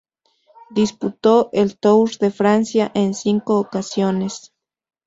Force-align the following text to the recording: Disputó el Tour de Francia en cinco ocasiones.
Disputó 0.71 1.51
el 1.53 1.77
Tour 1.77 2.17
de 2.17 2.31
Francia 2.31 2.91
en 2.95 3.13
cinco 3.13 3.59
ocasiones. 3.59 4.51